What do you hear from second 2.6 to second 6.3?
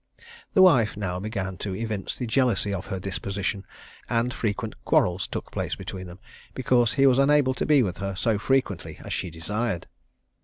of her disposition, and frequent quarrels took place between them,